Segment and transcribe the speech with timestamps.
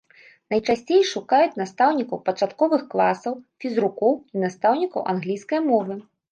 [0.51, 6.05] Найчасцей шукаюць настаўнікаў пачатковых класаў, фізрукоў і настаўнікаў англійскай мовы.